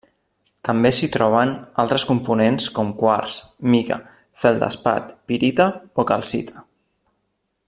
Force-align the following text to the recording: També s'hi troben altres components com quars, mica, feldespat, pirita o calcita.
També 0.69 0.91
s'hi 0.99 1.09
troben 1.15 1.51
altres 1.83 2.05
components 2.13 2.71
com 2.79 2.89
quars, 3.03 3.37
mica, 3.75 4.01
feldespat, 4.45 5.15
pirita 5.33 5.73
o 6.05 6.11
calcita. 6.15 6.69